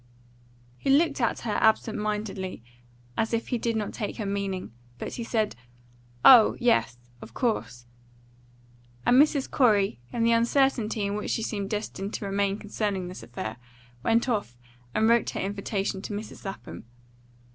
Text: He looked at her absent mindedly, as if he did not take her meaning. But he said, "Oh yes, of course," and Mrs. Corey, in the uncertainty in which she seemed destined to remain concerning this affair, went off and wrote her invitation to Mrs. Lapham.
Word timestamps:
He 0.79 0.89
looked 0.89 1.21
at 1.21 1.41
her 1.41 1.59
absent 1.61 1.95
mindedly, 1.95 2.63
as 3.15 3.35
if 3.35 3.49
he 3.49 3.59
did 3.59 3.75
not 3.75 3.93
take 3.93 4.17
her 4.17 4.25
meaning. 4.25 4.73
But 4.97 5.13
he 5.13 5.23
said, 5.23 5.55
"Oh 6.25 6.57
yes, 6.59 6.97
of 7.21 7.35
course," 7.35 7.85
and 9.05 9.21
Mrs. 9.21 9.47
Corey, 9.51 9.99
in 10.11 10.23
the 10.23 10.31
uncertainty 10.31 11.03
in 11.05 11.13
which 11.13 11.29
she 11.29 11.43
seemed 11.43 11.69
destined 11.69 12.15
to 12.15 12.25
remain 12.25 12.57
concerning 12.57 13.09
this 13.09 13.21
affair, 13.21 13.57
went 14.01 14.27
off 14.27 14.57
and 14.95 15.07
wrote 15.07 15.29
her 15.29 15.39
invitation 15.39 16.01
to 16.01 16.13
Mrs. 16.13 16.45
Lapham. 16.45 16.85